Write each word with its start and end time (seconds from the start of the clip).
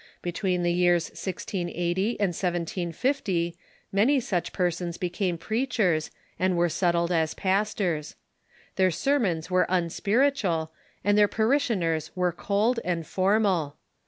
Between 0.23 0.63
the 0.63 0.73
years 0.73 1.11
1C80 1.11 2.13
and 2.19 2.29
1750 2.33 3.55
many 3.91 4.19
such 4.19 4.51
persons 4.51 4.97
became 4.97 5.37
j^reachers, 5.37 6.09
and 6.39 6.57
were 6.57 6.69
settled 6.69 7.11
as 7.11 7.35
pastors. 7.35 8.15
Their 8.77 8.89
sermons 8.89 9.51
were 9.51 9.69
un 9.69 9.91
spiritual, 9.91 10.71
and 11.03 11.19
their 11.19 11.27
parishioners 11.27 12.09
were 12.15 12.31
cold 12.31 12.79
and 12.83 13.05
formal. 13.05 13.75